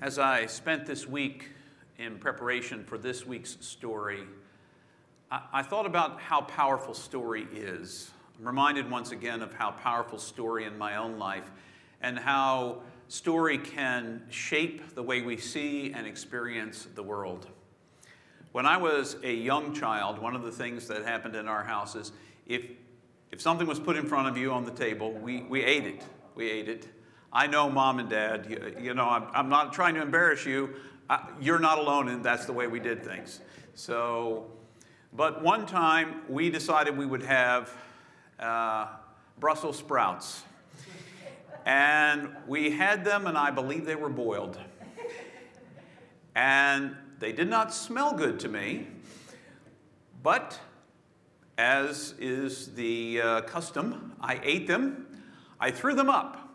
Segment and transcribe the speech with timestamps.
[0.00, 1.48] As I spent this week
[1.98, 4.22] in preparation for this week's story,
[5.28, 8.12] I, I, thought about how powerful story is.
[8.38, 11.50] I'm reminded once again of how powerful story in my own life
[12.00, 17.48] and how story can shape the way we see and experience the world.
[18.52, 21.96] When I was a young child, one of the things that happened in our house
[21.96, 22.12] is
[22.46, 22.62] if,
[23.32, 26.04] if something was put in front of you on the table, we, we ate it.
[26.36, 26.86] We ate it.
[27.32, 30.74] I know, mom and dad, you, you know, I'm, I'm, not trying to embarrass you.
[31.10, 33.40] I, you're not alone, and that's the way we did things.
[33.74, 34.46] So,
[35.12, 37.72] but one time we decided we would have
[38.38, 38.86] uh,
[39.38, 40.42] Brussels sprouts.
[41.66, 44.58] And we had them, and I believe they were boiled.
[46.34, 48.86] And they did not smell good to me,
[50.22, 50.58] but
[51.58, 55.06] as is the uh, custom, I ate them,
[55.60, 56.47] I threw them up.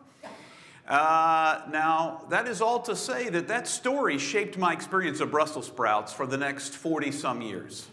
[0.87, 5.67] Uh, now, that is all to say that that story shaped my experience of Brussels
[5.67, 7.87] sprouts for the next 40 some years.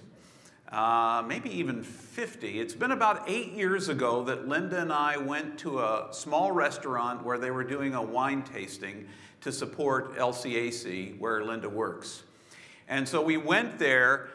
[0.73, 2.61] Uh, maybe even 50.
[2.61, 7.25] It's been about eight years ago that Linda and I went to a small restaurant
[7.25, 9.09] where they were doing a wine tasting
[9.41, 12.23] to support LCAC, where Linda works.
[12.89, 14.31] And so we went there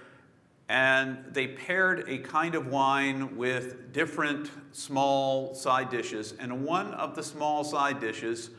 [0.68, 6.34] and they paired a kind of wine with different small side dishes.
[6.40, 8.50] And one of the small side dishes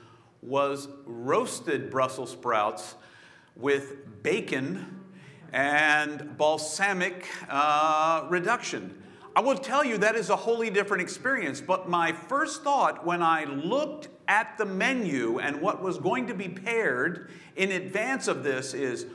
[0.43, 2.95] was roasted Brussels sprouts
[3.57, 5.03] with bacon
[5.53, 9.03] and balsamic uh, reduction.
[9.35, 13.23] I will tell you that is a wholly different experience, but my first thought when
[13.23, 18.45] I looked at the menu and what was going to be paired in advance of
[18.45, 19.07] this is,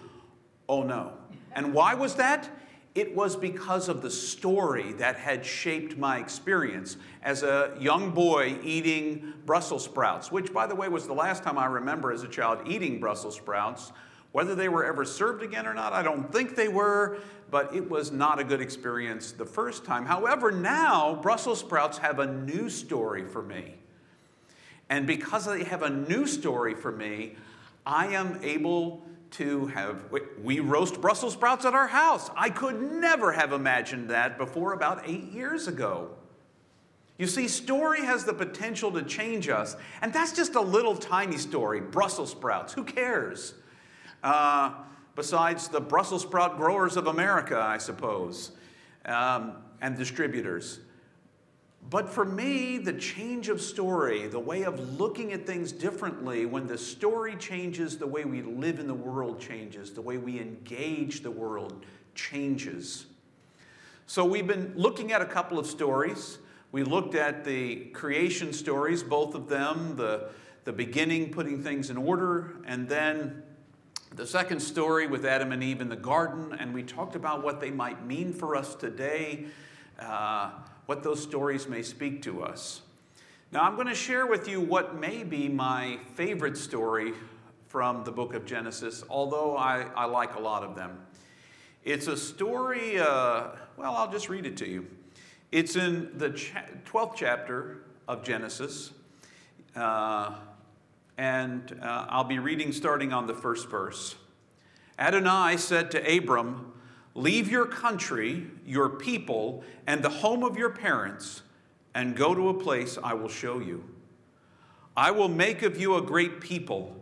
[0.67, 1.13] oh no.
[1.53, 2.49] And why was that?
[2.93, 8.57] It was because of the story that had shaped my experience as a young boy
[8.63, 12.27] eating Brussels sprouts, which, by the way, was the last time I remember as a
[12.27, 13.93] child eating Brussels sprouts.
[14.33, 17.19] Whether they were ever served again or not, I don't think they were,
[17.49, 20.05] but it was not a good experience the first time.
[20.05, 23.75] However, now Brussels sprouts have a new story for me.
[24.89, 27.35] And because they have a new story for me,
[27.85, 30.03] I am able to have,
[30.41, 32.29] we roast Brussels sprouts at our house.
[32.35, 36.11] I could never have imagined that before about eight years ago.
[37.17, 41.37] You see, story has the potential to change us, and that's just a little tiny
[41.37, 42.73] story Brussels sprouts.
[42.73, 43.53] Who cares?
[44.23, 44.73] Uh,
[45.15, 48.51] besides the Brussels sprout growers of America, I suppose,
[49.05, 50.79] um, and distributors.
[51.89, 56.67] But for me, the change of story, the way of looking at things differently, when
[56.67, 61.21] the story changes, the way we live in the world changes, the way we engage
[61.21, 63.07] the world changes.
[64.07, 66.37] So we've been looking at a couple of stories.
[66.71, 70.29] We looked at the creation stories, both of them, the,
[70.63, 73.43] the beginning, putting things in order, and then
[74.15, 77.59] the second story with Adam and Eve in the garden, and we talked about what
[77.59, 79.45] they might mean for us today.
[79.99, 80.51] Uh,
[80.91, 82.81] what those stories may speak to us.
[83.53, 87.13] Now, I'm going to share with you what may be my favorite story
[87.69, 90.99] from the book of Genesis, although I, I like a lot of them.
[91.85, 94.85] It's a story, uh, well, I'll just read it to you.
[95.53, 98.91] It's in the cha- 12th chapter of Genesis,
[99.77, 100.35] uh,
[101.17, 104.15] and uh, I'll be reading starting on the first verse.
[104.99, 106.73] Adonai said to Abram,
[107.13, 111.41] Leave your country, your people, and the home of your parents,
[111.93, 113.83] and go to a place I will show you.
[114.95, 116.95] I will make of you a great people.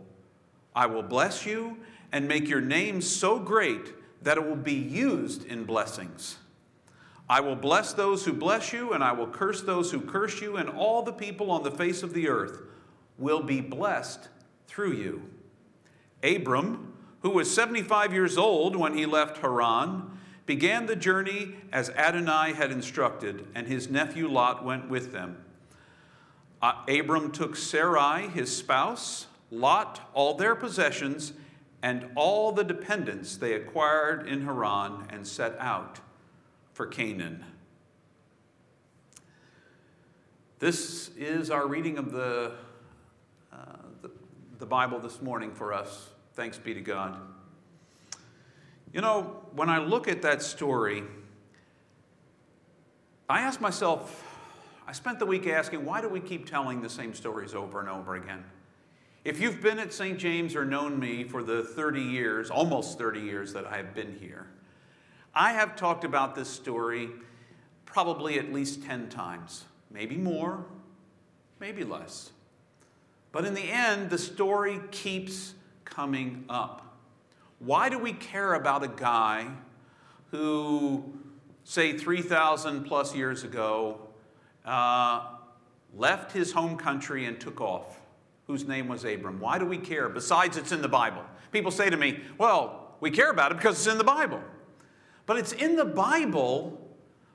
[0.74, 1.78] I will bless you
[2.12, 6.38] and make your name so great that it will be used in blessings.
[7.28, 10.56] I will bless those who bless you, and I will curse those who curse you,
[10.56, 12.62] and all the people on the face of the earth
[13.18, 14.28] will be blessed
[14.66, 15.22] through you.
[16.24, 16.89] Abram,
[17.22, 22.72] who was 75 years old when he left Haran, began the journey as Adonai had
[22.72, 25.44] instructed, and his nephew Lot went with them.
[26.62, 31.32] Uh, Abram took Sarai, his spouse, Lot, all their possessions,
[31.82, 36.00] and all the dependents they acquired in Haran, and set out
[36.72, 37.44] for Canaan.
[40.58, 42.52] This is our reading of the,
[43.52, 43.56] uh,
[44.02, 44.10] the,
[44.58, 46.10] the Bible this morning for us.
[46.40, 47.20] Thanks be to God.
[48.94, 51.02] You know, when I look at that story,
[53.28, 54.24] I ask myself,
[54.86, 57.90] I spent the week asking, why do we keep telling the same stories over and
[57.90, 58.42] over again?
[59.22, 60.18] If you've been at St.
[60.18, 64.16] James or known me for the 30 years, almost 30 years that I have been
[64.18, 64.46] here,
[65.34, 67.10] I have talked about this story
[67.84, 70.64] probably at least 10 times, maybe more,
[71.58, 72.30] maybe less.
[73.30, 75.52] But in the end, the story keeps
[75.90, 76.86] coming up?
[77.58, 79.48] Why do we care about a guy
[80.30, 81.04] who,
[81.64, 84.00] say, 3,000 plus years ago,
[84.64, 85.26] uh,
[85.94, 88.00] left his home country and took off,
[88.46, 89.40] whose name was Abram?
[89.40, 90.08] Why do we care?
[90.08, 91.22] Besides, it's in the Bible.
[91.52, 94.40] People say to me, well, we care about it because it's in the Bible.
[95.26, 96.80] But it's in the Bible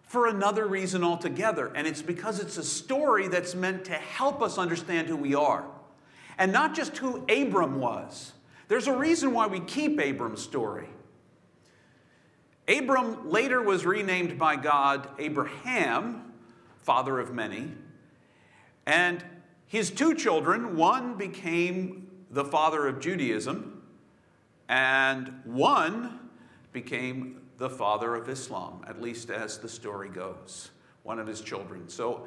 [0.04, 4.58] for another reason altogether, and it's because it's a story that's meant to help us
[4.58, 5.66] understand who we are.
[6.38, 8.34] And not just who Abram was.
[8.68, 10.90] There's a reason why we keep Abram's story.
[12.68, 16.34] Abram later was renamed by God Abraham,
[16.82, 17.72] father of many,
[18.86, 19.24] and
[19.68, 23.84] his two children, one became the father of Judaism,
[24.68, 26.20] and one
[26.72, 30.72] became the father of Islam, at least as the story goes,
[31.04, 31.88] one of his children.
[31.88, 32.26] So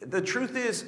[0.00, 0.86] the truth is,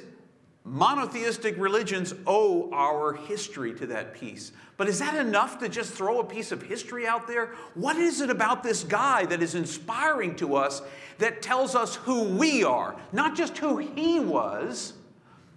[0.65, 4.51] monotheistic religions owe our history to that piece.
[4.77, 7.53] But is that enough to just throw a piece of history out there?
[7.73, 10.81] What is it about this guy that is inspiring to us
[11.17, 12.95] that tells us who we are?
[13.11, 14.93] Not just who he was,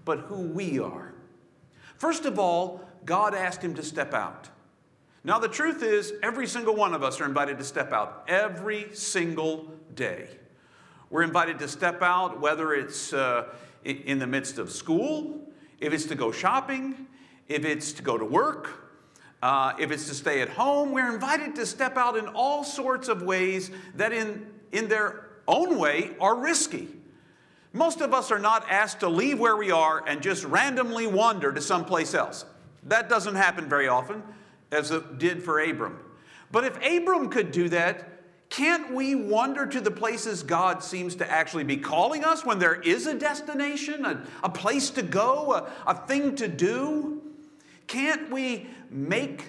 [0.05, 1.15] but who we are.
[1.97, 4.49] First of all, God asked him to step out.
[5.25, 8.95] Now, the truth is, every single one of us are invited to step out every
[8.95, 10.29] single day.
[11.11, 13.47] We're invited to step out, whether it's uh,
[13.87, 15.41] in the midst of school,
[15.81, 17.07] if it's to go shopping,
[17.49, 18.91] if it's to go to work,
[19.43, 20.93] uh, if it's to stay at home.
[20.93, 25.79] We're invited to step out in all sorts of ways that, in, in their own
[25.79, 26.89] way, are risky.
[27.73, 31.53] Most of us are not asked to leave where we are and just randomly wander
[31.53, 32.45] to someplace else.
[32.85, 34.23] That doesn't happen very often
[34.73, 35.99] as it did for Abram.
[36.51, 38.16] But if Abram could do that,
[38.49, 42.81] can't we wander to the places God seems to actually be calling us when there
[42.81, 47.23] is a destination, a, a place to go, a, a thing to do?
[47.87, 49.45] Can't we make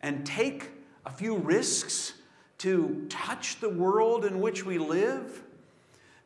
[0.00, 0.70] and take
[1.04, 2.14] a few risks
[2.58, 5.42] to touch the world in which we live?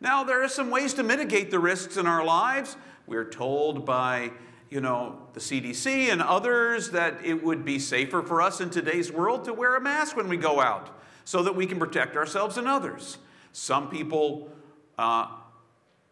[0.00, 2.76] Now, there are some ways to mitigate the risks in our lives.
[3.06, 4.32] We're told by
[4.68, 9.10] you know, the CDC and others that it would be safer for us in today's
[9.10, 10.99] world to wear a mask when we go out
[11.30, 13.16] so that we can protect ourselves and others.
[13.52, 14.50] Some people
[14.98, 15.28] uh,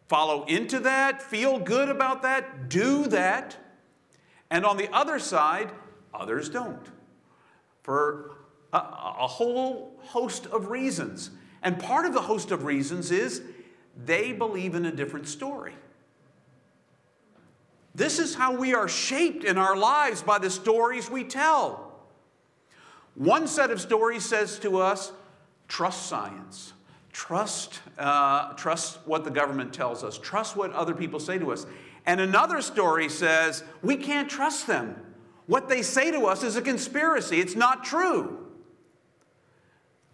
[0.06, 3.56] follow into that, feel good about that, do that.
[4.48, 5.72] And on the other side,
[6.14, 6.86] others don't
[7.82, 8.36] for
[8.72, 11.30] a, a whole host of reasons.
[11.64, 13.42] And part of the host of reasons is
[13.96, 15.74] they believe in a different story.
[17.92, 21.87] This is how we are shaped in our lives by the stories we tell.
[23.18, 25.12] One set of stories says to us,
[25.66, 26.72] trust science.
[27.12, 30.18] Trust, uh, trust what the government tells us.
[30.18, 31.66] Trust what other people say to us.
[32.06, 34.94] And another story says, we can't trust them.
[35.46, 37.40] What they say to us is a conspiracy.
[37.40, 38.46] It's not true.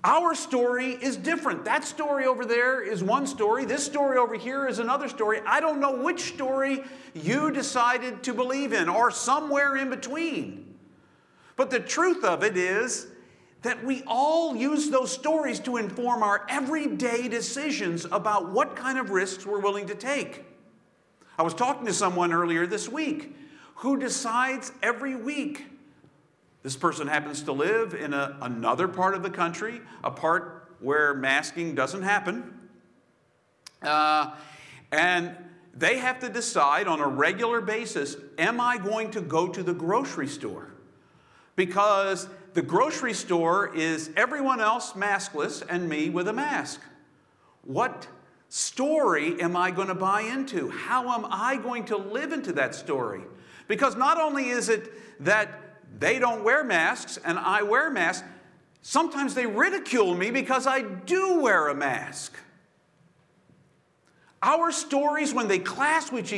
[0.02, 1.66] Our story is different.
[1.66, 3.66] That story over there is one story.
[3.66, 5.40] This story over here is another story.
[5.46, 10.73] I don't know which story you decided to believe in or somewhere in between.
[11.56, 13.06] But the truth of it is
[13.62, 19.10] that we all use those stories to inform our everyday decisions about what kind of
[19.10, 20.44] risks we're willing to take.
[21.38, 23.34] I was talking to someone earlier this week
[23.76, 25.66] who decides every week
[26.64, 31.12] this person happens to live in a, another part of the country, a part where
[31.12, 32.58] masking doesn't happen.
[33.82, 34.34] Uh,
[34.90, 35.36] and
[35.74, 39.74] they have to decide on a regular basis am I going to go to the
[39.74, 40.73] grocery store?
[41.56, 46.80] Because the grocery store is everyone else maskless and me with a mask.
[47.62, 48.06] What
[48.48, 50.68] story am I going to buy into?
[50.70, 53.22] How am I going to live into that story?
[53.68, 54.92] Because not only is it
[55.24, 55.60] that
[55.98, 58.26] they don't wear masks and I wear masks.
[58.82, 62.36] Sometimes they ridicule me because I do wear a mask.
[64.42, 66.32] Our stories, when they clash with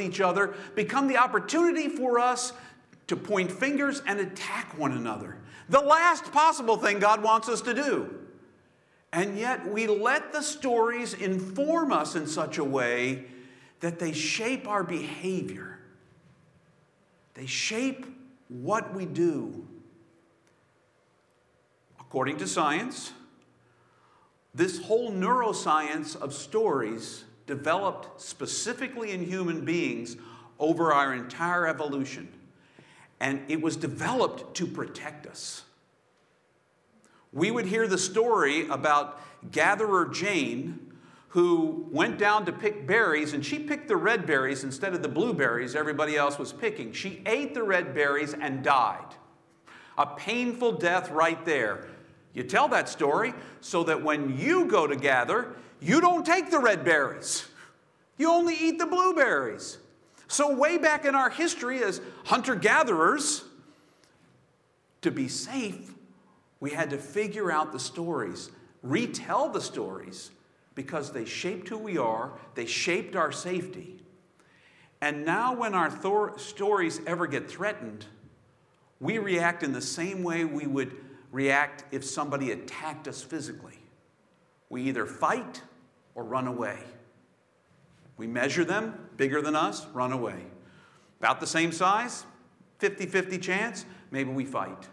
[0.00, 2.52] each other, become the opportunity for us
[3.12, 5.36] to point fingers and attack one another.
[5.68, 8.08] The last possible thing God wants us to do.
[9.12, 13.26] And yet we let the stories inform us in such a way
[13.80, 15.78] that they shape our behavior.
[17.34, 18.06] They shape
[18.48, 19.68] what we do.
[22.00, 23.12] According to science,
[24.54, 30.16] this whole neuroscience of stories developed specifically in human beings
[30.58, 32.38] over our entire evolution.
[33.22, 35.62] And it was developed to protect us.
[37.32, 39.18] We would hear the story about
[39.50, 40.92] Gatherer Jane
[41.32, 45.08] who went down to pick berries, and she picked the red berries instead of the
[45.08, 46.92] blueberries everybody else was picking.
[46.92, 49.14] She ate the red berries and died.
[49.96, 51.86] A painful death right there.
[52.34, 56.58] You tell that story so that when you go to gather, you don't take the
[56.58, 57.46] red berries.
[58.18, 59.78] You only eat the blueberries.
[60.32, 63.44] So, way back in our history as hunter gatherers,
[65.02, 65.92] to be safe,
[66.58, 68.50] we had to figure out the stories,
[68.82, 70.30] retell the stories,
[70.74, 74.02] because they shaped who we are, they shaped our safety.
[75.02, 78.06] And now, when our thor- stories ever get threatened,
[79.00, 80.96] we react in the same way we would
[81.30, 83.80] react if somebody attacked us physically.
[84.70, 85.60] We either fight
[86.14, 86.78] or run away.
[88.16, 90.44] We measure them, bigger than us, run away.
[91.20, 92.24] About the same size,
[92.78, 94.88] 50 50 chance, maybe we fight.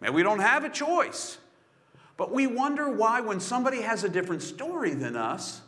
[0.00, 1.38] Maybe we don't have a choice.
[2.16, 5.60] But we wonder why, when somebody has a different story than us,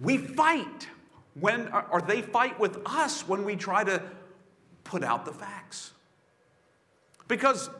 [0.00, 0.88] we fight.
[1.34, 4.02] When, or they fight with us when we try to
[4.82, 5.92] put out the facts.
[7.28, 7.70] Because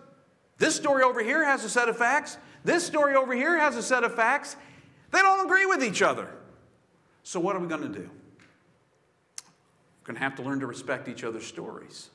[0.58, 3.82] this story over here has a set of facts, this story over here has a
[3.82, 4.56] set of facts.
[5.10, 6.28] They don't agree with each other.
[7.22, 8.10] So, what are we going to do?
[10.08, 12.08] Going to have to learn to respect each other's stories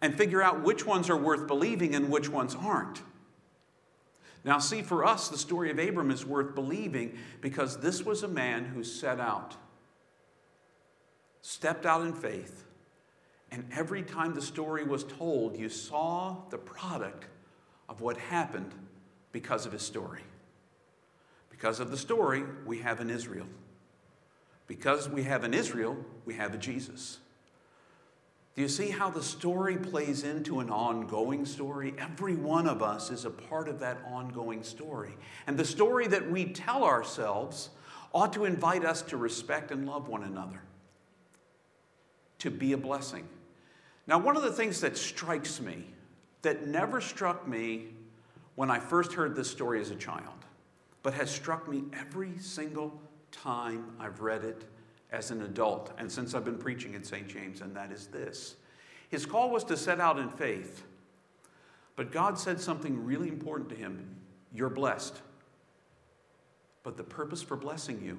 [0.00, 3.02] and figure out which ones are worth believing and which ones aren't.
[4.44, 8.28] Now, see, for us, the story of Abram is worth believing because this was a
[8.28, 9.56] man who set out,
[11.42, 12.64] stepped out in faith,
[13.50, 17.26] and every time the story was told, you saw the product
[17.88, 18.72] of what happened
[19.32, 20.22] because of his story.
[21.50, 23.46] Because of the story, we have an Israel.
[24.66, 27.18] Because we have an Israel, we have a Jesus.
[28.54, 31.92] Do you see how the story plays into an ongoing story?
[31.98, 35.16] Every one of us is a part of that ongoing story.
[35.46, 37.70] And the story that we tell ourselves
[38.12, 40.62] ought to invite us to respect and love one another,
[42.38, 43.28] to be a blessing.
[44.06, 45.86] Now, one of the things that strikes me,
[46.42, 47.88] that never struck me
[48.54, 50.44] when I first heard this story as a child,
[51.02, 53.00] but has struck me every single
[53.34, 54.64] time I've read it
[55.10, 57.28] as an adult and since I've been preaching at St.
[57.28, 58.56] James, and that is this.
[59.08, 60.84] His call was to set out in faith,
[61.96, 64.16] but God said something really important to him
[64.52, 65.20] You're blessed.
[66.82, 68.18] But the purpose for blessing you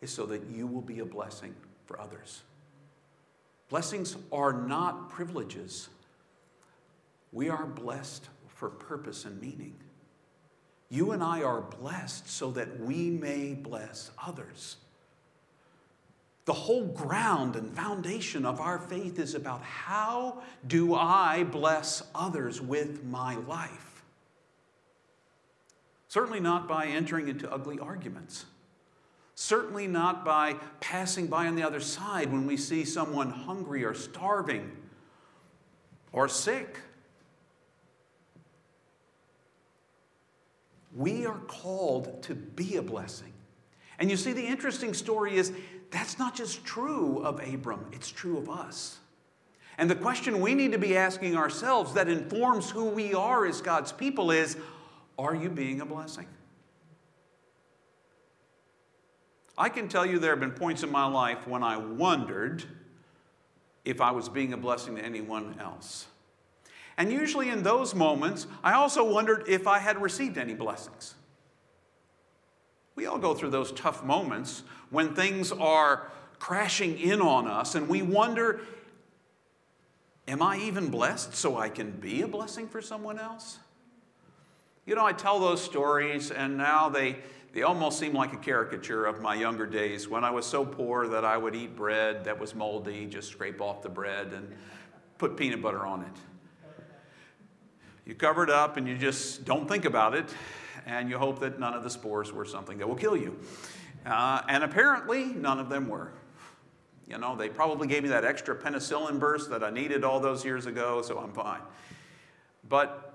[0.00, 1.54] is so that you will be a blessing
[1.86, 2.42] for others.
[3.68, 5.88] Blessings are not privileges.
[7.30, 9.76] We are blessed for purpose and meaning.
[10.92, 14.76] You and I are blessed so that we may bless others.
[16.44, 22.60] The whole ground and foundation of our faith is about how do I bless others
[22.60, 24.04] with my life?
[26.08, 28.44] Certainly not by entering into ugly arguments.
[29.34, 33.94] Certainly not by passing by on the other side when we see someone hungry or
[33.94, 34.70] starving
[36.12, 36.76] or sick.
[40.94, 43.32] We are called to be a blessing.
[43.98, 45.52] And you see, the interesting story is
[45.90, 48.98] that's not just true of Abram, it's true of us.
[49.78, 53.60] And the question we need to be asking ourselves that informs who we are as
[53.60, 54.56] God's people is
[55.18, 56.26] Are you being a blessing?
[59.56, 62.64] I can tell you there have been points in my life when I wondered
[63.84, 66.06] if I was being a blessing to anyone else.
[66.96, 71.14] And usually in those moments, I also wondered if I had received any blessings.
[72.94, 77.88] We all go through those tough moments when things are crashing in on us and
[77.88, 78.60] we wonder
[80.28, 83.58] Am I even blessed so I can be a blessing for someone else?
[84.86, 87.16] You know, I tell those stories and now they,
[87.52, 91.08] they almost seem like a caricature of my younger days when I was so poor
[91.08, 94.48] that I would eat bread that was moldy, just scrape off the bread and
[95.18, 96.31] put peanut butter on it.
[98.04, 100.26] You cover it up and you just don't think about it
[100.86, 103.38] and you hope that none of the spores were something that will kill you.
[104.04, 106.12] Uh, and apparently, none of them were.
[107.06, 110.44] You know, they probably gave me that extra penicillin burst that I needed all those
[110.44, 111.60] years ago, so I'm fine.
[112.68, 113.14] But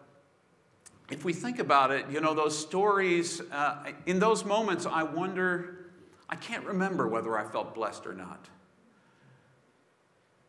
[1.09, 5.89] if we think about it, you know, those stories, uh, in those moments, I wonder,
[6.29, 8.47] I can't remember whether I felt blessed or not.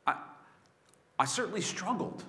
[0.06, 0.16] I,
[1.18, 2.24] I certainly struggled.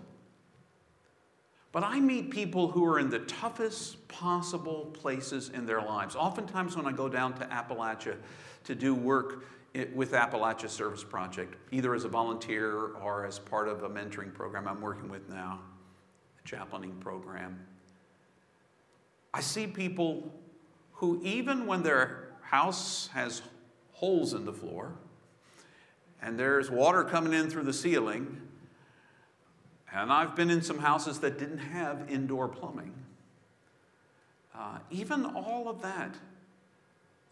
[1.72, 6.16] But I meet people who are in the toughest possible places in their lives.
[6.16, 8.18] Oftentimes, when I go down to Appalachia
[8.64, 9.44] to do work
[9.94, 14.68] with Appalachia Service Project, either as a volunteer or as part of a mentoring program
[14.68, 15.60] I'm working with now,
[16.44, 17.60] a chaplaining program,
[19.32, 20.34] I see people
[20.94, 23.44] who, even when their house has
[23.92, 24.96] holes in the floor
[26.22, 28.42] and there's water coming in through the ceiling,
[29.94, 32.94] And I've been in some houses that didn't have indoor plumbing.
[34.56, 36.16] Uh, even all of that,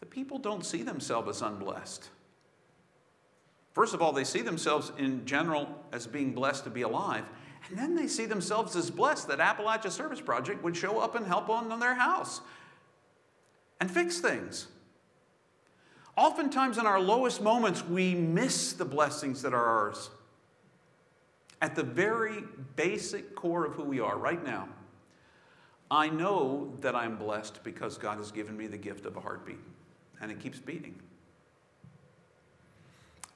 [0.00, 2.08] the people don't see themselves as unblessed.
[3.74, 7.24] First of all, they see themselves in general as being blessed to be alive.
[7.68, 11.26] And then they see themselves as blessed that Appalachia Service Project would show up and
[11.26, 12.40] help on their house
[13.80, 14.68] and fix things.
[16.16, 20.10] Oftentimes, in our lowest moments, we miss the blessings that are ours.
[21.60, 22.44] At the very
[22.76, 24.68] basic core of who we are right now,
[25.90, 29.58] I know that I'm blessed because God has given me the gift of a heartbeat,
[30.20, 30.94] and it keeps beating.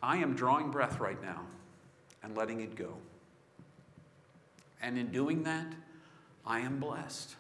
[0.02, 1.42] I am drawing breath right now
[2.22, 2.94] and letting it go.
[4.80, 5.72] And in doing that,
[6.44, 7.36] I am blessed.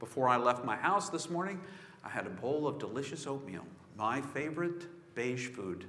[0.00, 1.60] Before I left my house this morning,
[2.04, 3.64] I had a bowl of delicious oatmeal,
[3.96, 5.86] my favorite beige food.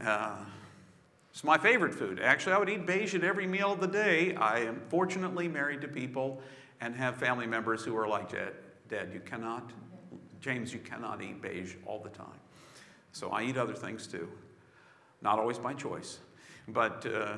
[0.00, 0.36] Uh,
[1.38, 2.18] it's my favorite food.
[2.18, 4.34] Actually, I would eat beige at every meal of the day.
[4.34, 6.42] I am fortunately married to people
[6.80, 8.54] and have family members who are like, Dad,
[8.88, 9.70] Dad you cannot,
[10.40, 12.40] James, you cannot eat beige all the time.
[13.12, 14.28] So I eat other things too.
[15.22, 16.18] Not always by choice,
[16.66, 17.36] but uh,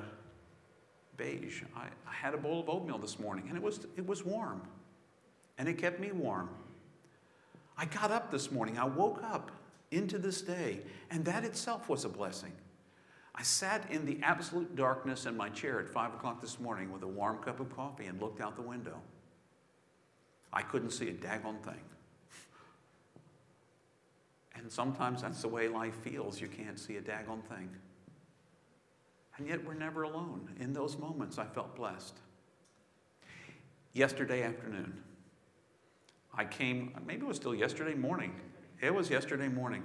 [1.18, 1.62] beige.
[1.76, 4.62] I, I had a bowl of oatmeal this morning and it was, it was warm
[5.58, 6.48] and it kept me warm.
[7.76, 9.50] I got up this morning, I woke up
[9.90, 10.80] into this day,
[11.10, 12.52] and that itself was a blessing.
[13.40, 17.02] I sat in the absolute darkness in my chair at 5 o'clock this morning with
[17.04, 19.00] a warm cup of coffee and looked out the window.
[20.52, 21.80] I couldn't see a daggone thing.
[24.54, 26.38] And sometimes that's the way life feels.
[26.38, 27.70] You can't see a daggone thing.
[29.38, 30.50] And yet we're never alone.
[30.60, 32.18] In those moments, I felt blessed.
[33.94, 35.02] Yesterday afternoon,
[36.34, 38.38] I came, maybe it was still yesterday morning.
[38.82, 39.84] It was yesterday morning.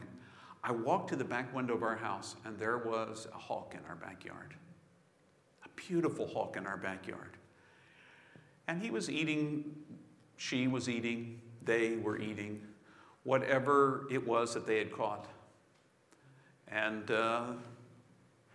[0.68, 3.88] I walked to the back window of our house, and there was a hawk in
[3.88, 4.56] our backyard.
[5.64, 7.38] A beautiful hawk in our backyard.
[8.68, 9.76] And he was eating,
[10.38, 12.64] she was eating, they were eating
[13.26, 15.28] whatever it was that they had caught.
[16.68, 17.44] And uh,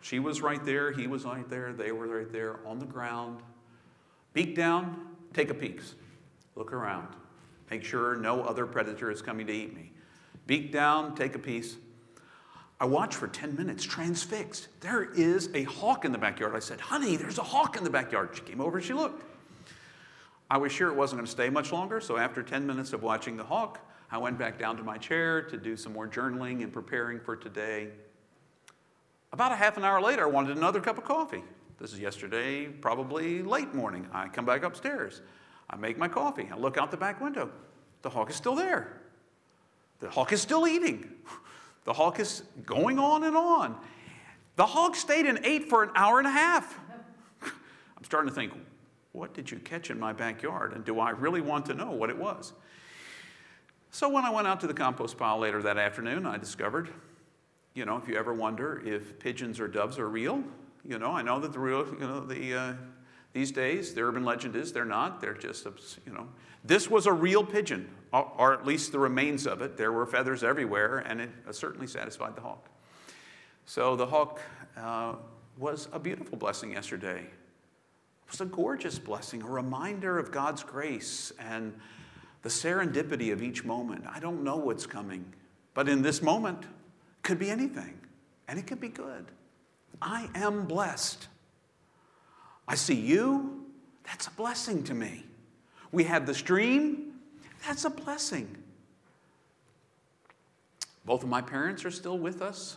[0.00, 3.40] she was right there, he was right there, they were right there on the ground.
[4.32, 5.80] Beak down, take a peek,
[6.56, 7.06] look around.
[7.70, 9.92] Make sure no other predator is coming to eat me.
[10.48, 11.76] Beak down, take a piece.
[12.80, 14.68] I watched for 10 minutes, transfixed.
[14.80, 16.56] There is a hawk in the backyard.
[16.56, 18.30] I said, Honey, there's a hawk in the backyard.
[18.32, 19.22] She came over and she looked.
[20.50, 23.02] I was sure it wasn't going to stay much longer, so after 10 minutes of
[23.02, 26.62] watching the hawk, I went back down to my chair to do some more journaling
[26.62, 27.88] and preparing for today.
[29.32, 31.44] About a half an hour later, I wanted another cup of coffee.
[31.78, 34.08] This is yesterday, probably late morning.
[34.12, 35.20] I come back upstairs.
[35.68, 36.48] I make my coffee.
[36.50, 37.50] I look out the back window.
[38.02, 39.00] The hawk is still there.
[40.00, 41.12] The hawk is still eating.
[41.84, 43.76] The hawk is going on and on.
[44.56, 46.78] The hawk stayed and ate for an hour and a half.
[47.42, 48.52] I'm starting to think,
[49.12, 50.72] what did you catch in my backyard?
[50.72, 52.52] And do I really want to know what it was?
[53.90, 56.90] So when I went out to the compost pile later that afternoon, I discovered,
[57.74, 60.44] you know, if you ever wonder if pigeons or doves are real,
[60.84, 62.72] you know, I know that the real, you know, the, uh,
[63.32, 65.20] these days, the urban legend is they're not.
[65.20, 65.66] They're just,
[66.06, 66.28] you know.
[66.64, 69.76] This was a real pigeon, or at least the remains of it.
[69.76, 72.68] There were feathers everywhere, and it certainly satisfied the hawk.
[73.64, 74.40] So the hawk
[74.76, 75.14] uh,
[75.56, 77.20] was a beautiful blessing yesterday.
[77.20, 81.72] It was a gorgeous blessing, a reminder of God's grace and
[82.42, 84.04] the serendipity of each moment.
[84.08, 85.24] I don't know what's coming,
[85.72, 86.64] but in this moment,
[87.22, 87.98] could be anything,
[88.48, 89.26] and it could be good.
[90.02, 91.28] I am blessed.
[92.70, 93.64] I see you,
[94.04, 95.24] that's a blessing to me.
[95.90, 97.14] We have the stream,
[97.66, 98.56] that's a blessing.
[101.04, 102.76] Both of my parents are still with us.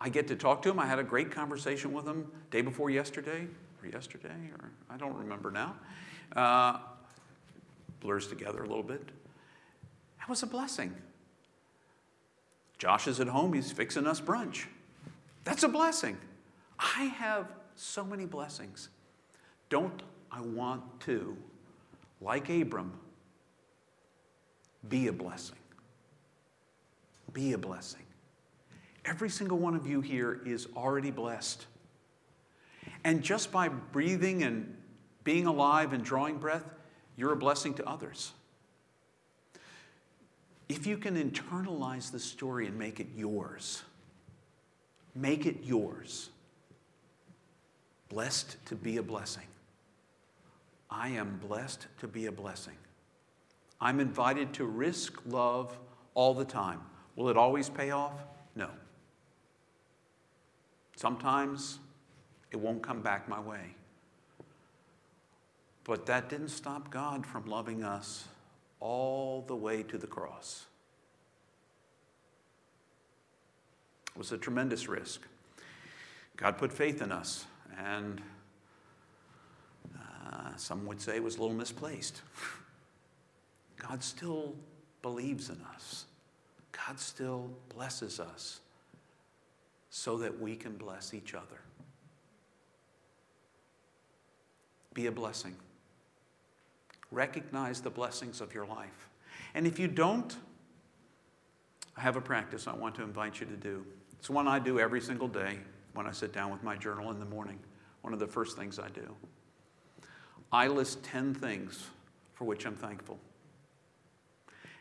[0.00, 0.78] I get to talk to them.
[0.78, 3.46] I had a great conversation with them day before yesterday,
[3.82, 5.76] or yesterday, or I don't remember now.
[6.34, 6.78] Uh,
[8.00, 9.06] blurs together a little bit.
[10.18, 10.94] That was a blessing.
[12.78, 14.64] Josh is at home, he's fixing us brunch.
[15.44, 16.16] That's a blessing.
[16.78, 18.88] I have so many blessings.
[19.74, 21.36] Don't I want to,
[22.20, 22.92] like Abram,
[24.88, 25.56] be a blessing?
[27.32, 28.04] Be a blessing.
[29.04, 31.66] Every single one of you here is already blessed.
[33.02, 34.76] And just by breathing and
[35.24, 36.70] being alive and drawing breath,
[37.16, 38.30] you're a blessing to others.
[40.68, 43.82] If you can internalize the story and make it yours,
[45.16, 46.30] make it yours.
[48.08, 49.42] Blessed to be a blessing.
[50.96, 52.76] I am blessed to be a blessing.
[53.80, 55.76] I'm invited to risk love
[56.14, 56.80] all the time.
[57.16, 58.14] Will it always pay off?
[58.54, 58.70] No.
[60.94, 61.80] Sometimes
[62.52, 63.74] it won't come back my way.
[65.82, 68.28] But that didn't stop God from loving us
[68.78, 70.66] all the way to the cross.
[74.14, 75.22] It was a tremendous risk.
[76.36, 77.46] God put faith in us,
[77.78, 78.22] and
[80.34, 82.22] uh, some would say was a little misplaced.
[83.76, 84.54] God still
[85.02, 86.06] believes in us.
[86.72, 88.60] God still blesses us
[89.90, 91.60] so that we can bless each other.
[94.92, 95.54] Be a blessing.
[97.10, 99.08] Recognize the blessings of your life.
[99.54, 100.36] And if you don't,
[101.96, 103.84] I have a practice I want to invite you to do.
[104.18, 105.58] It's one I do every single day
[105.92, 107.58] when I sit down with my journal in the morning.
[108.02, 109.14] One of the first things I do.
[110.54, 111.90] I list 10 things
[112.34, 113.18] for which I'm thankful.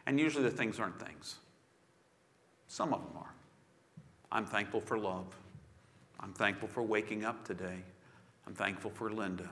[0.05, 1.38] And usually the things aren't things,
[2.67, 3.33] some of them are.
[4.31, 5.36] I'm thankful for love.
[6.19, 7.79] I'm thankful for waking up today.
[8.45, 9.49] I'm thankful for Linda.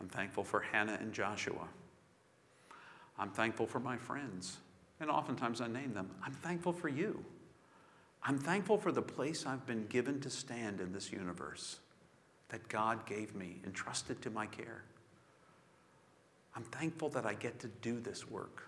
[0.00, 1.68] I'm thankful for Hannah and Joshua.
[3.18, 4.56] I'm thankful for my friends.
[4.98, 6.10] And oftentimes I name them.
[6.24, 7.22] I'm thankful for you.
[8.22, 11.80] I'm thankful for the place I've been given to stand in this universe
[12.48, 14.84] that God gave me, and entrusted to my care.
[16.58, 18.64] I'm thankful that I get to do this work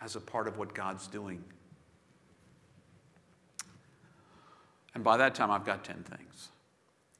[0.00, 1.44] as a part of what God's doing.
[4.94, 6.48] And by that time, I've got 10 things.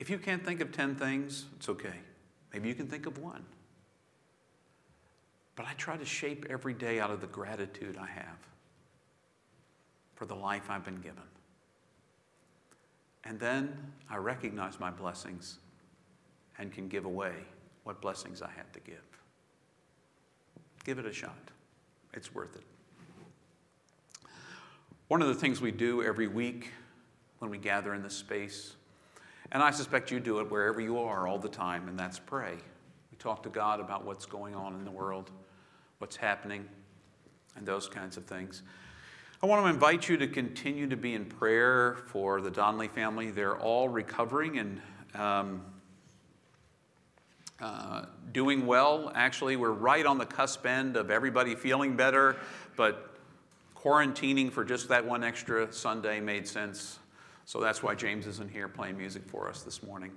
[0.01, 1.97] If you can't think of 10 things, it's okay.
[2.55, 3.45] Maybe you can think of one.
[5.55, 8.38] But I try to shape every day out of the gratitude I have
[10.15, 11.25] for the life I've been given.
[13.25, 13.77] And then
[14.09, 15.59] I recognize my blessings
[16.59, 17.35] and can give away
[17.85, 19.21] what blessings I have to give.
[20.85, 21.51] Give it a shot,
[22.12, 22.64] it's worth it.
[25.09, 26.71] One of the things we do every week
[27.38, 28.75] when we gather in this space
[29.53, 32.55] and I suspect you do it wherever you are all the time, and that's pray.
[33.11, 35.31] We talk to God about what's going on in the world,
[35.99, 36.66] what's happening,
[37.57, 38.62] and those kinds of things.
[39.42, 43.31] I want to invite you to continue to be in prayer for the Donnelly family.
[43.31, 44.81] They're all recovering and
[45.14, 45.62] um,
[47.62, 49.11] uh, doing well.
[49.14, 52.37] Actually, we're right on the cusp end of everybody feeling better,
[52.77, 53.16] but
[53.75, 56.98] quarantining for just that one extra Sunday made sense
[57.44, 60.12] so that's why James isn't here playing music for us this morning.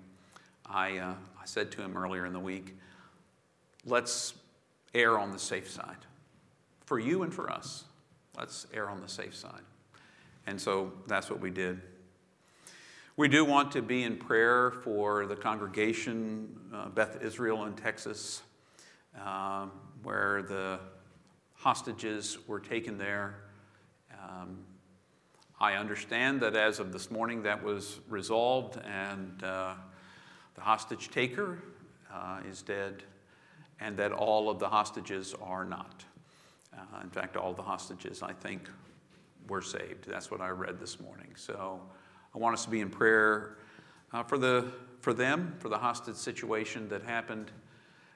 [0.65, 2.75] I, uh, I said to him earlier in the week,
[3.85, 4.33] let's
[4.93, 5.97] err on the safe side.
[6.85, 7.85] For you and for us,
[8.37, 9.61] let's err on the safe side.
[10.47, 11.81] And so that's what we did.
[13.17, 18.41] We do want to be in prayer for the congregation, uh, Beth Israel in Texas,
[19.17, 19.71] um,
[20.03, 20.81] where the
[21.53, 23.35] hostages were taken there.
[24.21, 24.65] Um,
[25.61, 29.75] I understand that as of this morning that was resolved and uh,
[30.55, 31.59] the hostage taker
[32.13, 33.03] uh, is dead
[33.79, 36.03] and that all of the hostages are not.
[36.77, 38.69] Uh, in fact, all the hostages, I think,
[39.47, 40.05] were saved.
[40.05, 41.31] That's what I read this morning.
[41.37, 41.79] So
[42.35, 43.55] I want us to be in prayer
[44.11, 44.69] uh, for, the,
[44.99, 47.49] for them, for the hostage situation that happened,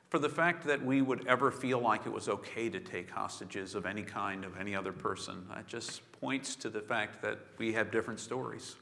[0.10, 3.76] for the fact that we would ever feel like it was okay to take hostages
[3.76, 5.46] of any kind, of any other person.
[5.56, 8.76] That just points to the fact that we have different stories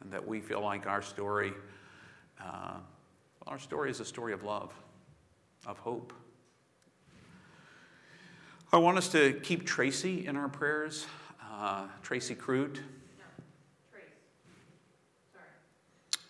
[0.00, 1.52] and that we feel like our story,
[2.40, 2.74] uh,
[3.48, 4.72] our story is a story of love,
[5.66, 6.12] of hope.
[8.72, 11.04] I want us to keep Tracy in our prayers,
[11.52, 12.78] uh, Tracy Crute.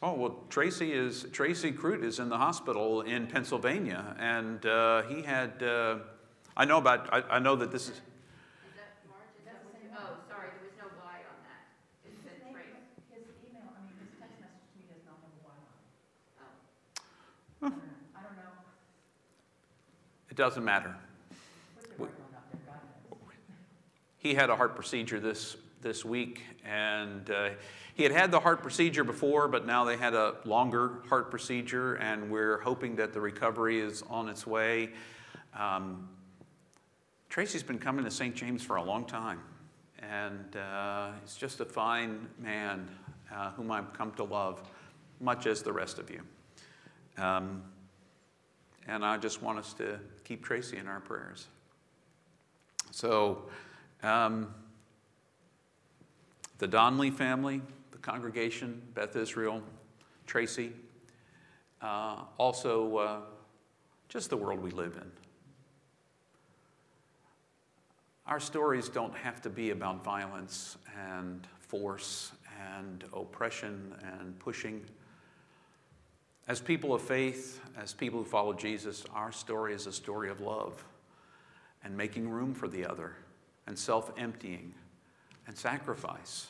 [0.02, 5.22] Oh well, Tracy is Tracy Crute is in the hospital in Pennsylvania, and uh, he
[5.22, 5.62] had.
[5.62, 5.98] Uh,
[6.56, 7.12] I know about.
[7.12, 7.88] I, I know that this is.
[7.88, 8.00] Is,
[8.76, 9.22] that March?
[9.38, 9.62] is that
[9.96, 11.64] oh, sorry, there was no Y on that.
[12.04, 12.54] His, name,
[13.10, 15.72] his email, I mean, his text message to me does not have a Y on
[15.72, 15.94] it
[17.62, 17.68] Oh.
[17.68, 17.74] Huh.
[18.14, 18.52] I don't know.
[20.30, 20.94] It doesn't matter.
[24.24, 25.54] He had a heart procedure this,
[25.84, 27.50] this week, and uh,
[27.94, 31.94] he had had the heart procedure before, but now they had a longer heart procedure,
[31.96, 34.90] and we're hoping that the recovery is on its way.
[35.56, 36.08] Um,
[37.28, 38.34] Tracy's been coming to St.
[38.34, 39.40] James for a long time,
[40.00, 42.88] and uh, he's just a fine man
[43.32, 44.62] uh, whom I've come to love,
[45.20, 46.22] much as the rest of you.
[47.22, 47.62] Um,
[48.88, 51.46] and I just want us to keep Tracy in our prayers.
[52.90, 53.50] So,
[54.02, 54.54] um,
[56.58, 59.62] the Donnelly family, the congregation, Beth Israel,
[60.26, 60.72] Tracy,
[61.82, 63.20] uh, also uh,
[64.08, 65.10] just the world we live in.
[68.26, 72.32] Our stories don't have to be about violence and force
[72.76, 74.84] and oppression and pushing
[76.46, 80.40] As people of faith, as people who follow Jesus, our story is a story of
[80.40, 80.84] love
[81.82, 83.16] and making room for the other
[83.66, 84.74] and self emptying
[85.46, 86.48] and sacrifice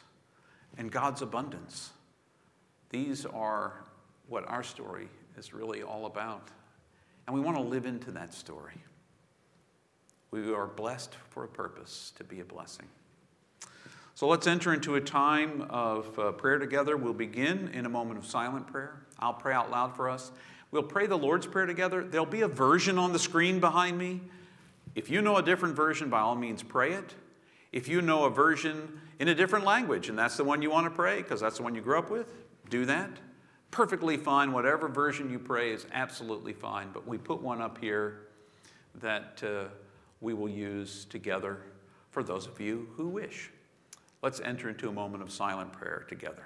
[0.76, 1.90] and God's abundance.
[2.90, 3.84] These are
[4.28, 6.48] what our story is really all about.
[7.26, 8.74] And we want to live into that story.
[10.30, 12.86] We are blessed for a purpose to be a blessing.
[14.16, 16.96] So let's enter into a time of uh, prayer together.
[16.96, 19.00] We'll begin in a moment of silent prayer.
[19.18, 20.30] I'll pray out loud for us.
[20.70, 22.02] We'll pray the Lord's Prayer together.
[22.02, 24.20] There'll be a version on the screen behind me.
[24.94, 27.14] If you know a different version, by all means, pray it.
[27.74, 30.86] If you know a version in a different language, and that's the one you want
[30.86, 32.32] to pray because that's the one you grew up with,
[32.70, 33.10] do that.
[33.72, 34.52] Perfectly fine.
[34.52, 36.90] Whatever version you pray is absolutely fine.
[36.94, 38.28] But we put one up here
[39.00, 39.64] that uh,
[40.20, 41.62] we will use together
[42.10, 43.50] for those of you who wish.
[44.22, 46.44] Let's enter into a moment of silent prayer together.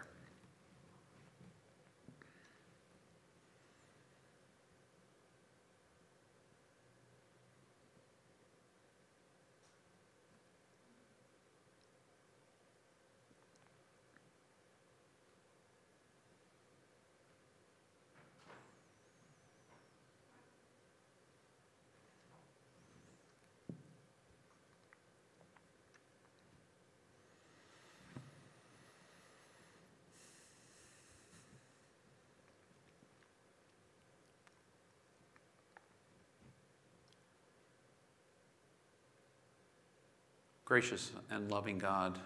[40.69, 42.19] Gracious and loving God,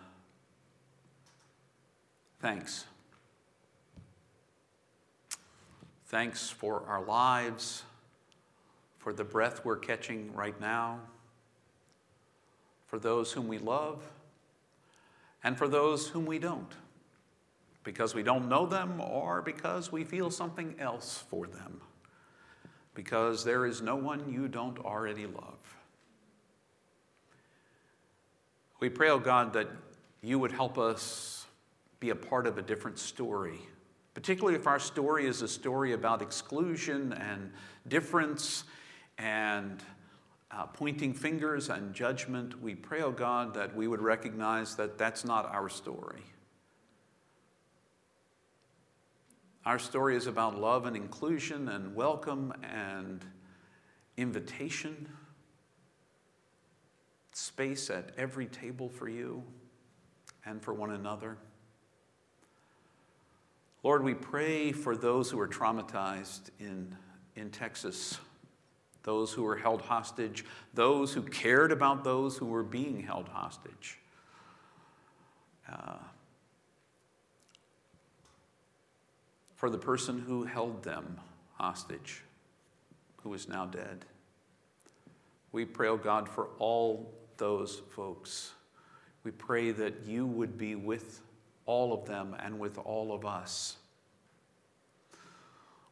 [2.40, 2.87] thanks.
[6.07, 7.85] Thanks for our lives,
[8.98, 10.98] for the breath we're catching right now,
[12.88, 14.02] for those whom we love,
[15.44, 16.74] and for those whom we don't,
[17.85, 21.81] because we don't know them or because we feel something else for them,
[22.96, 25.81] because there is no one you don't already love.
[28.82, 29.68] We pray, oh God, that
[30.22, 31.46] you would help us
[32.00, 33.60] be a part of a different story,
[34.12, 37.52] particularly if our story is a story about exclusion and
[37.86, 38.64] difference
[39.18, 39.80] and
[40.50, 42.60] uh, pointing fingers and judgment.
[42.60, 46.24] We pray, oh God, that we would recognize that that's not our story.
[49.64, 53.24] Our story is about love and inclusion and welcome and
[54.16, 55.08] invitation
[57.32, 59.42] space at every table for you
[60.44, 61.36] and for one another.
[63.82, 66.96] Lord, we pray for those who are traumatized in,
[67.34, 68.18] in Texas,
[69.02, 73.98] those who were held hostage, those who cared about those who were being held hostage.
[75.70, 75.96] Uh,
[79.56, 81.20] for the person who held them
[81.54, 82.22] hostage,
[83.22, 84.04] who is now dead.
[85.52, 88.52] We pray, oh God, for all those folks.
[89.24, 91.20] We pray that you would be with
[91.66, 93.76] all of them and with all of us.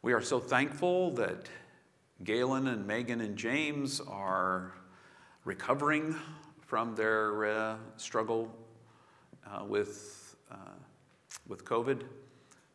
[0.02, 1.46] We are so thankful that
[2.24, 4.72] Galen and Megan and James are
[5.44, 6.14] recovering
[6.60, 8.54] from their uh, struggle
[9.46, 10.54] uh, with, uh,
[11.48, 12.02] with COVID,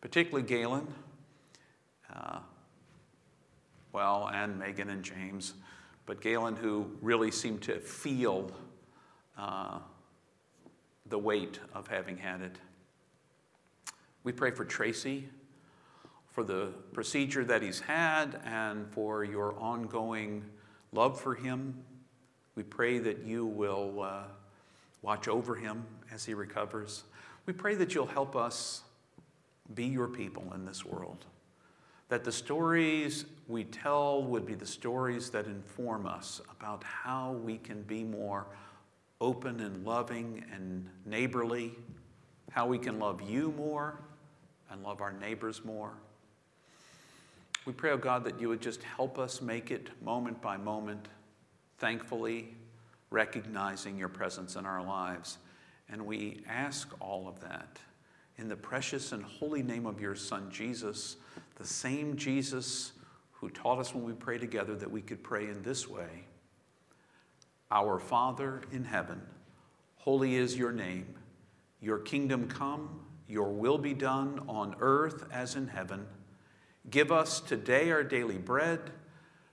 [0.01, 0.88] particularly Galen,
[2.13, 2.39] uh,
[3.93, 5.54] well, and Megan and James
[6.06, 8.52] but Galen, who really seemed to feel
[9.38, 9.80] uh,
[11.08, 12.58] the weight of having had it.
[14.24, 15.30] We pray for Tracy,
[16.32, 20.44] for the procedure that he's had, and for your ongoing
[20.91, 21.84] love for him.
[22.56, 24.24] We pray that you will uh,
[25.02, 27.04] watch over him as he recovers.
[27.46, 28.82] We pray that you'll help us
[29.74, 31.26] be your people in this world
[32.10, 37.58] that the stories we tell would be the stories that inform us about how we
[37.58, 38.48] can be more
[39.22, 41.72] open and loving and neighborly,
[42.52, 44.00] how we can love you more
[44.70, 45.94] and love our neighbors more.
[47.65, 51.08] We pray, oh God, that you would just help us make it moment by moment,
[51.80, 52.54] thankfully
[53.10, 55.38] recognizing your presence in our lives.
[55.89, 57.80] And we ask all of that
[58.38, 61.17] in the precious and holy name of your Son, Jesus,
[61.56, 62.91] the same Jesus
[63.32, 66.26] who taught us when we pray together that we could pray in this way
[67.71, 69.21] Our Father in heaven,
[69.98, 71.15] holy is your name.
[71.82, 76.06] Your kingdom come, your will be done on earth as in heaven.
[76.89, 78.80] Give us today our daily bread.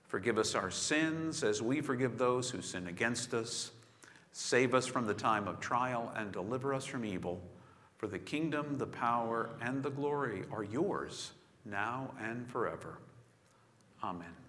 [0.07, 3.71] Forgive us our sins as we forgive those who sin against us.
[4.31, 7.41] Save us from the time of trial and deliver us from evil.
[8.03, 11.31] For the kingdom, the power, and the glory are yours
[11.63, 12.97] now and forever.
[14.03, 14.42] Amen.